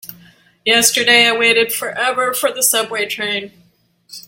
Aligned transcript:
Yesterday 0.65 1.27
I 1.29 1.37
waited 1.37 1.71
forever 1.71 2.33
for 2.33 2.51
the 2.51 2.63
subway 2.63 3.05
train. 3.07 3.51